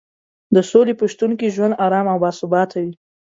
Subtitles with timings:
[0.55, 2.93] د سولې په شتون کې ژوند ارام او باثباته وي.